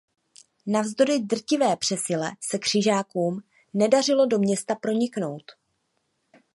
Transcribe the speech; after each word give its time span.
Navzdory 0.67 1.19
drtivé 1.19 1.75
přesile 1.77 2.31
se 2.41 2.59
křižákům 2.59 3.41
nedařilo 3.73 4.25
do 4.25 4.39
města 4.39 4.75
proniknout. 4.75 5.43